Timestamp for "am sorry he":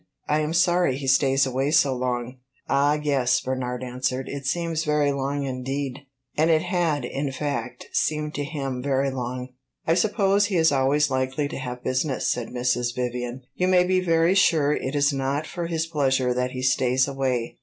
0.39-1.05